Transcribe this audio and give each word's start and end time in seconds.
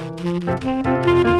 High 0.00 1.39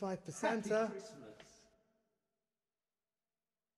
five 0.00 0.18
percenter. 0.24 0.90